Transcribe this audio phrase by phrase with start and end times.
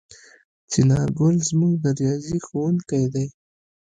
[0.71, 3.27] څنارګل زموږ د ریاضي ښؤونکی دی.